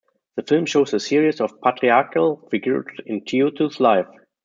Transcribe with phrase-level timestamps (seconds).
[0.35, 4.07] The film shows a series of patriarchal figures in Tietou's life.